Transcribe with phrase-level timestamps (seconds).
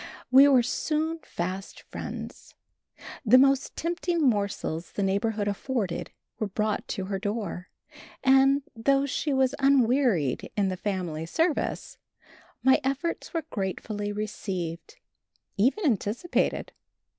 [0.31, 2.55] We were soon fast friends.
[3.23, 7.69] The most tempting morsels the neighborhood afforded were brought to her door,
[8.23, 11.99] and, though she was unwearied in the family service,
[12.63, 14.97] my efforts were gratefully received,
[15.55, 16.71] even anticipated.